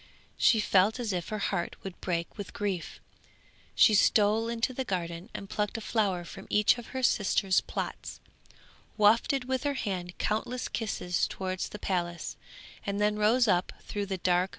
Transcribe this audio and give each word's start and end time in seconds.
She 0.35 0.59
felt 0.59 0.99
as 0.99 1.13
if 1.13 1.29
her 1.29 1.37
heart 1.37 1.75
would 1.83 2.01
break 2.01 2.35
with 2.35 2.53
grief. 2.53 2.99
She 3.75 3.93
stole 3.93 4.49
into 4.49 4.73
the 4.73 4.83
garden 4.83 5.29
and 5.35 5.47
plucked 5.47 5.77
a 5.77 5.81
flower 5.81 6.23
from 6.25 6.47
each 6.49 6.79
of 6.79 6.87
her 6.87 7.03
sisters' 7.03 7.61
plots, 7.61 8.19
wafted 8.97 9.45
with 9.45 9.61
her 9.63 9.75
hand 9.75 10.17
countless 10.17 10.69
kisses 10.69 11.27
towards 11.27 11.69
the 11.69 11.77
palace, 11.77 12.35
and 12.83 12.99
then 12.99 13.17
rose 13.17 13.47
up 13.47 13.73
through 13.83 14.07
the 14.07 14.17
dark 14.17 14.25
blue 14.25 14.41
water. 14.41 14.49